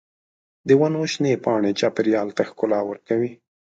[0.67, 3.31] د ونو شنې پاڼې چاپېریال ته ښکلا ورکوي.